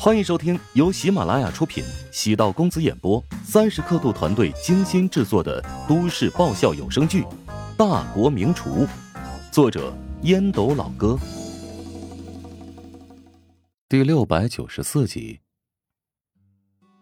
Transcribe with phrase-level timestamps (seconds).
[0.00, 7.22] 欢迎收听由喜马拉雅出品、喜道公子演播、三十刻度团队精心制作的都市爆笑有声剧
[7.76, 8.86] 《大国名厨》，
[9.50, 9.92] 作者
[10.22, 11.18] 烟斗老哥，
[13.88, 15.40] 第六百九十四集。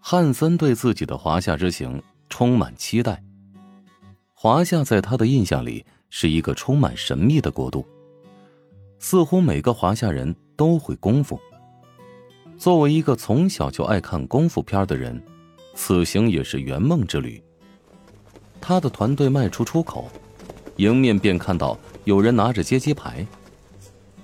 [0.00, 3.22] 汉森对自己的华夏之行充满期待。
[4.32, 7.86] 华夏在他的印象里是一个充满神秘的国度，
[8.98, 11.38] 似乎每个华夏人都会功夫。
[12.58, 15.22] 作为一个从小就爱看功夫片的人，
[15.74, 17.42] 此行也是圆梦之旅。
[18.60, 20.10] 他的团队迈出出口，
[20.76, 23.24] 迎面便看到有人拿着接机牌，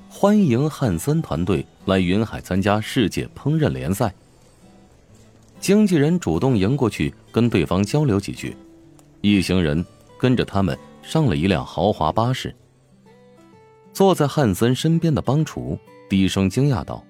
[0.09, 4.13] 欢迎汉森团队来云海参加世界烹饪联赛。
[5.61, 8.57] 经纪人主动迎过去跟对方交流几句，
[9.21, 9.85] 一行人
[10.19, 12.53] 跟着他们上了一辆豪华巴士。
[13.93, 17.05] 坐在汉森身边的帮厨低声惊讶道。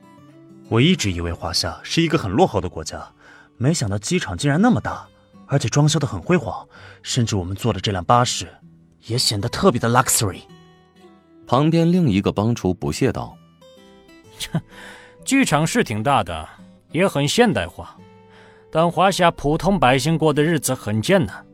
[0.73, 3.07] 我一直以为华夏是一个很落后的国家，
[3.59, 5.07] 没想到机场竟然那么大，
[5.47, 6.67] 而且装修的很辉煌，
[7.03, 8.49] 甚至我们坐的这辆巴士
[9.05, 10.41] 也显得特别的 luxury。
[11.47, 13.37] 旁边另一个帮厨不屑道：
[14.51, 14.63] “哼，
[15.27, 16.49] 剧场是挺大的，
[16.91, 17.95] 也很现代化，
[18.71, 21.45] 但华夏普通百姓过的日子很艰难。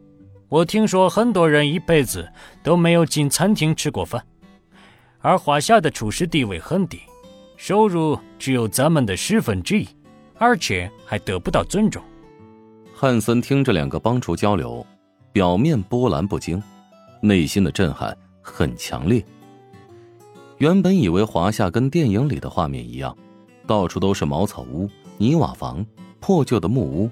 [0.49, 2.31] 我听说很多人一辈子
[2.63, 4.25] 都没有进餐厅吃过饭，
[5.19, 7.01] 而华夏的厨师地位很低。”
[7.59, 9.89] 收入只有咱们的十分之一，
[10.39, 12.01] 而且还得不到尊重。
[12.95, 14.87] 汉森听着两个帮厨交流，
[15.33, 16.63] 表面波澜不惊，
[17.21, 19.23] 内心的震撼很强烈。
[20.59, 23.15] 原本以为华夏跟电影里的画面一样，
[23.67, 25.85] 到处都是茅草屋、泥瓦房、
[26.21, 27.11] 破旧的木屋，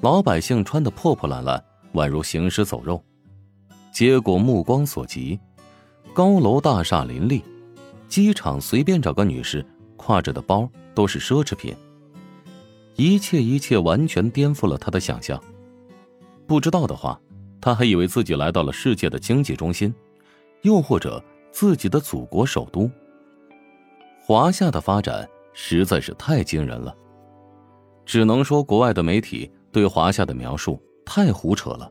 [0.00, 3.04] 老百姓穿得破破烂烂，宛如行尸走肉。
[3.92, 5.38] 结果目光所及，
[6.14, 7.44] 高楼大厦林立。
[8.08, 9.64] 机场随便找个女士，
[9.96, 11.76] 挎着的包都是奢侈品。
[12.96, 15.40] 一切一切完全颠覆了他的想象。
[16.46, 17.20] 不知道的话，
[17.60, 19.94] 他还以为自己来到了世界的经济中心，
[20.62, 22.90] 又或者自己的祖国首都。
[24.20, 26.94] 华夏的发展实在是太惊人了，
[28.04, 31.90] 只能说国外的媒体对华夏的描述太胡扯了，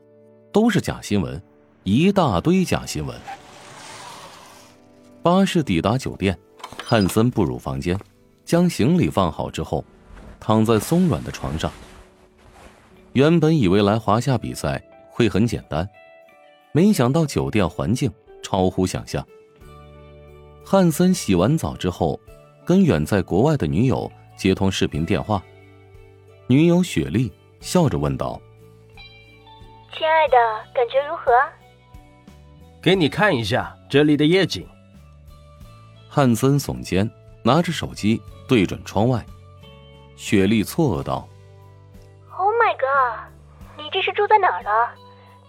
[0.52, 1.40] 都是假新闻，
[1.84, 3.16] 一大堆假新闻。
[5.22, 6.38] 巴士抵达酒店，
[6.84, 7.98] 汉森步入房间，
[8.44, 9.84] 将行李放好之后，
[10.38, 11.70] 躺在松软的床上。
[13.12, 15.86] 原本以为来华夏比赛会很简单，
[16.72, 18.10] 没想到酒店环境
[18.42, 19.26] 超乎想象。
[20.64, 22.18] 汉森洗完澡之后，
[22.64, 25.42] 跟远在国外的女友接通视频电话，
[26.46, 27.30] 女友雪莉
[27.60, 28.40] 笑着问道
[29.98, 30.36] ：“亲爱的，
[30.72, 31.32] 感觉如何？
[32.80, 34.66] 给你看一下这里的夜景。”
[36.18, 37.08] 汉森耸肩，
[37.44, 39.24] 拿着手机对准窗外。
[40.16, 41.28] 雪莉错愕道
[42.36, 43.30] ：“Oh my god，
[43.76, 44.92] 你这是住在哪儿了？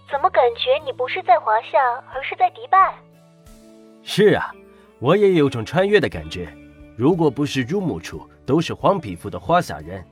[0.08, 1.76] 怎么感觉你不是在华夏，
[2.14, 2.94] 而是在迪拜？”
[4.04, 4.54] 是啊，
[5.00, 6.56] 我也有种穿越的感觉。
[6.96, 10.06] 如果不是入目处都是黄皮肤的华夏人，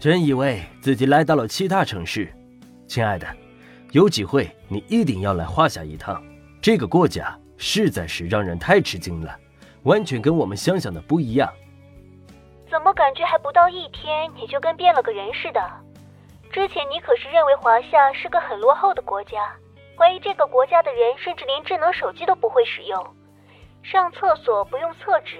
[0.00, 2.34] 真以为自己来到了其他城市。
[2.88, 3.36] 亲爱的，
[3.92, 6.20] 有机会你一定要来华夏一趟。
[6.60, 9.38] 这个国家实在是让人太吃惊了。
[9.86, 11.50] 完全跟我们想象的不一样。
[12.68, 15.60] 怎么感觉还不到一天，你就跟变了个人似的？
[16.52, 19.54] 之前你可是认为华夏是个很落后的国家，
[19.96, 23.06] 怀疑这个国家的人甚至连智能手机都不会使用，
[23.82, 25.38] 上厕所不用厕纸，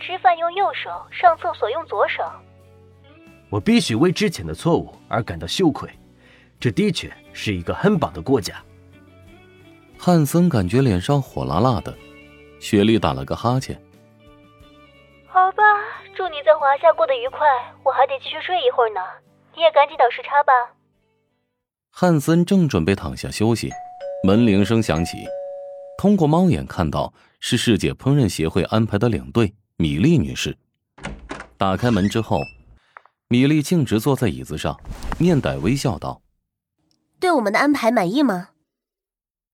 [0.00, 2.24] 吃饭用右手，上厕所用左手。
[3.50, 5.90] 我必须为之前的错误而感到羞愧。
[6.58, 8.54] 这的确是一个很棒的国家。
[9.98, 11.94] 汉森感觉脸上火辣辣的。
[12.64, 13.78] 雪莉打了个哈欠。
[15.26, 15.62] 好吧，
[16.16, 17.38] 祝你在华夏过得愉快。
[17.84, 19.00] 我还得继续睡一会儿呢，
[19.54, 20.52] 你也赶紧倒时差吧。
[21.90, 23.70] 汉森正准备躺下休息，
[24.26, 25.18] 门铃声响起。
[25.98, 30.56] 通过猫眼看到是世界烹饪协会安排的领队米莉女士。
[31.58, 32.40] 打开门之后，
[33.28, 34.80] 米莉径直坐在椅子上，
[35.18, 36.22] 面带微笑道
[37.20, 38.48] ：“对我们的安排满意吗？”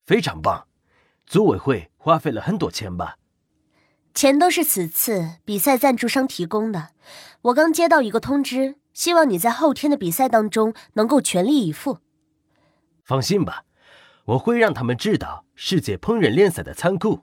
[0.06, 0.69] 非常棒。
[1.27, 3.17] 组委会花费了很多钱吧？
[4.14, 6.88] 钱都是此次比赛赞助商提供的。
[7.43, 11.99] 我刚接到一个通知，希望你在后天的比赛当中能够全力以赴。
[13.05, 13.64] 放心吧，
[14.25, 17.20] 我会让他们知道世界烹饪联赛的残酷。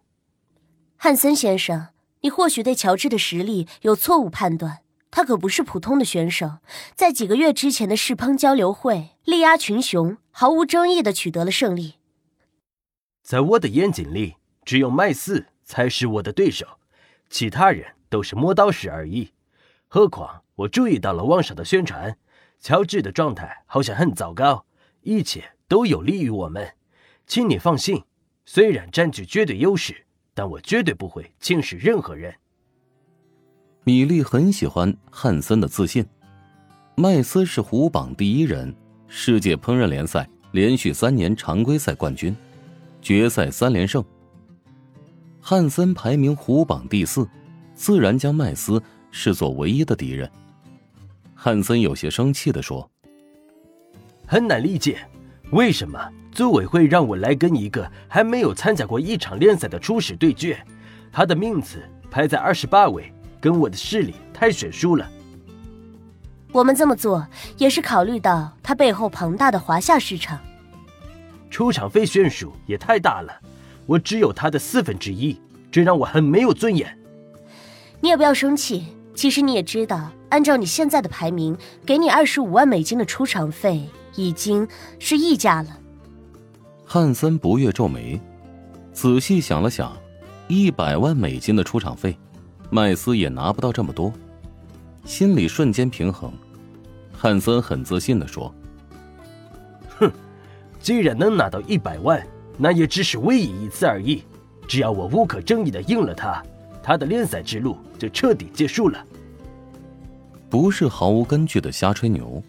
[0.95, 1.88] 汉森先生，
[2.21, 6.59] 你或许对乔治的实力有错误判断，他可不是普通的选手。
[6.95, 11.95] 在几个月之前的世烹交流会，力压群雄，毫无争议的取得了胜利。
[13.23, 14.35] 在我的眼睛里，
[14.68, 16.68] 只有麦斯才是我的对手，
[17.30, 19.31] 其他人都是磨刀石而已。
[19.88, 22.18] 何况我注意到了网上的宣传，
[22.60, 24.66] 乔治的状态好像很糟糕，
[25.04, 26.74] 一切都有利于我们，
[27.25, 28.04] 请你放心。
[28.46, 32.36] 虽然占据绝对优势，但我绝对不会轻视任何人。
[33.86, 36.06] 米莉很喜欢汉森的自信。
[36.96, 38.75] 麦斯是虎榜第一人，
[39.08, 42.36] 世界烹饪联赛连续三年常规赛冠军，
[43.02, 44.04] 决赛三连胜。
[45.49, 47.25] 汉森排名虎榜第四，
[47.73, 50.29] 自然将麦斯视作唯一的敌人。
[51.33, 52.91] 汉森有些生气的说
[54.27, 55.07] ：“很难理解，
[55.51, 55.97] 为什么
[56.33, 60.61] 组委会让我来跟一个还没有参加过一场联赛的初始对决？
[61.13, 63.09] 他的名次排在二十八位，
[63.39, 65.09] 跟我的实力太悬殊了。”
[66.51, 67.25] 我们这么做
[67.57, 70.38] 也是考虑到他背后庞大的华夏市场。
[71.49, 73.31] 出场费悬殊也太大了，
[73.88, 75.39] 我只有他的四分之一，
[75.72, 76.95] 这让我很没有尊严。
[78.00, 78.86] 你也不要生气，
[79.16, 84.68] 其实你也知道，按照你现在的排名，给你二十五万美金的出场费已经
[85.00, 85.69] 是溢价了。
[86.86, 88.22] 汉森不悦皱眉，
[88.94, 89.98] 仔细想了想，
[90.48, 92.16] 一百万美金的出场费，
[92.69, 94.13] 麦斯也拿不到这么多。
[95.06, 96.31] 心里瞬间平衡，
[97.18, 98.54] 汉森很自信的说
[99.98, 100.12] ：“哼，
[100.80, 102.22] 既然能拿到一百万，
[102.57, 104.24] 那也只是唯一一次而已。
[104.68, 106.44] 只要我无可争议的赢了他，
[106.83, 109.06] 他的联赛之路就彻底结束了。”
[110.50, 112.42] 不是毫无根据的瞎吹牛，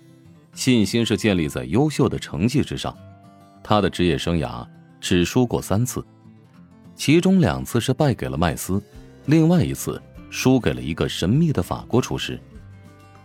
[0.54, 2.96] 信心是建立在优秀的成绩之上。
[3.62, 4.66] 他的职业生涯
[5.00, 6.04] 只输过三次，
[6.94, 8.82] 其中两次是败给了麦斯，
[9.26, 10.00] 另外一次
[10.30, 12.40] 输给了一个神秘的法国厨师。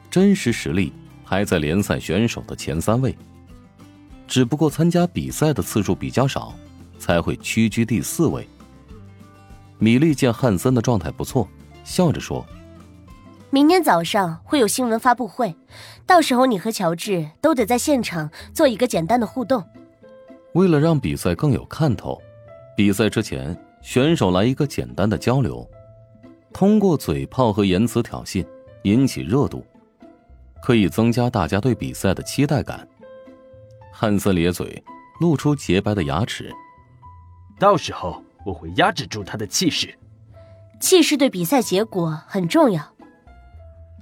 [0.09, 0.91] 真实实力
[1.24, 3.15] 排在联赛选手的前三位，
[4.27, 6.53] 只不过参加比赛的次数比较少，
[7.03, 8.47] 才会屈居第四位。
[9.77, 11.45] 米莉见汉森的状态不错，
[11.83, 12.45] 笑着说
[13.51, 15.53] ：“明天早上会有新闻发布会，
[16.07, 19.61] 到时候你和乔治都得在现场做一个简单的互动。
[20.53, 22.21] 为了让比赛更有看头，
[22.77, 25.69] 比赛之前选手来一个简单的交流，
[26.53, 28.45] 通过嘴炮和言辞挑衅
[28.83, 29.65] 引起热度。”
[30.63, 32.88] 可以增加大家对比赛的期待感。
[33.91, 34.81] 汉森咧嘴，
[35.19, 36.49] 露出洁白的牙齿。
[37.63, 39.98] 到时候我会压制住他的气势。
[40.81, 42.83] 气势对比赛结果很重要。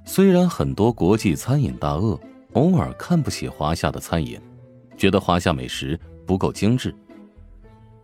[0.04, 2.18] 虽然很多国际餐饮大鳄
[2.54, 4.36] 偶尔看不起华夏的餐饮，
[4.96, 6.92] 觉得华夏美食不够精致，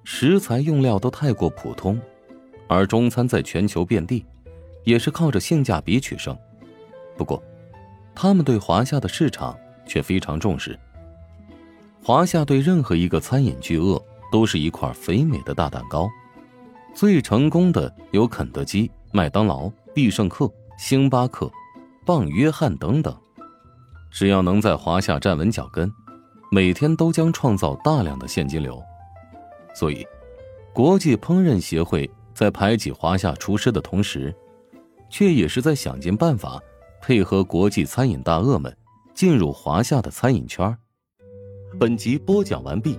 [0.05, 2.01] 食材用料都太过普通，
[2.69, 4.25] 而中餐在全球遍地，
[4.85, 6.39] 也是靠着性价比取胜。
[7.17, 7.43] 不过。
[8.15, 10.79] 他们对华夏的市场却非常重视。
[12.01, 16.09] 华夏对任何一个餐饮巨鳄都是一块肥美的大蛋糕。
[16.95, 21.51] 最成功的有肯德基、麦当劳、必胜客、星巴克、
[22.05, 23.17] 棒约翰等等。
[24.11, 25.93] 只要能在华夏站稳脚跟，
[26.51, 28.83] 每天都将创造大量的现金流。
[29.75, 30.07] 所以，
[30.73, 34.35] 国际烹饪协会在排挤华夏厨师的同时，
[35.11, 36.61] 却也是在想尽办法。
[37.01, 38.77] 配合国际餐饮大鳄们
[39.15, 40.77] 进入华夏的餐饮圈。
[41.79, 42.99] 本集播讲完毕，